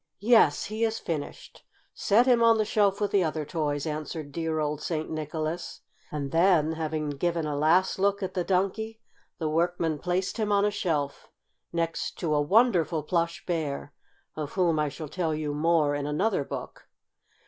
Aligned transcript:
"Yes, 0.17 0.65
he 0.65 0.83
is 0.83 0.97
finished. 0.97 1.63
Set 1.93 2.25
him 2.25 2.41
on 2.41 2.57
the 2.57 2.65
shelf 2.65 2.99
with 2.99 3.11
the 3.11 3.23
other 3.23 3.45
toys," 3.45 3.85
answered 3.85 4.31
dear 4.31 4.59
old 4.59 4.81
St. 4.81 5.11
Nicholas, 5.11 5.81
and 6.11 6.31
then, 6.31 6.71
having 6.71 7.11
given 7.11 7.45
a 7.45 7.55
last 7.55 7.99
look 7.99 8.23
at 8.23 8.33
the 8.33 8.43
Donkey, 8.43 8.99
the 9.37 9.47
workman 9.47 9.99
placed 9.99 10.37
him 10.37 10.51
on 10.51 10.65
a 10.65 10.71
shelf, 10.71 11.29
next 11.71 12.17
to 12.17 12.33
a 12.33 12.41
wonderful 12.41 13.03
Plush 13.03 13.45
Bear, 13.45 13.93
of 14.35 14.53
whom 14.53 14.79
I 14.79 14.89
shall 14.89 15.07
tell 15.07 15.35
you 15.35 15.53
more 15.53 15.93
in 15.93 16.07
another 16.07 16.43
book. 16.43 16.89